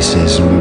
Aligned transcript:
voices, 0.00 0.59